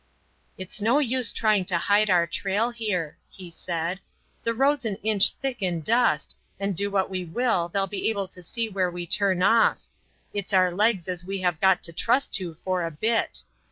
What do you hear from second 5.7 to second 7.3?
dust, and do what we